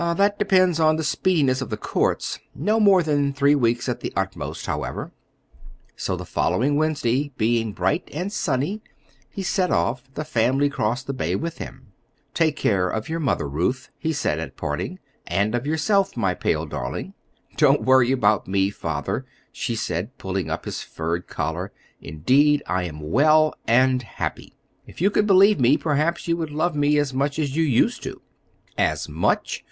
[0.00, 2.38] "That depends on the speediness of the courts.
[2.54, 5.12] No more than three weeks at the utmost, however."
[5.94, 8.80] So the following Wednesday being bright and sunny,
[9.28, 11.88] he set off; the family crossed the bay with him.
[12.32, 16.64] "Take care of your mother, Ruth," he said at parting, "and of yourself, my pale
[16.64, 17.12] darling."
[17.58, 23.00] "Don't worry about me, Father," she said, pulling up his furred collar; "indeed, I am
[23.12, 24.56] well and happy.
[24.86, 28.02] If you could believe me, perhaps you would love me as much as you used
[28.04, 28.22] to."
[28.78, 29.62] "As much!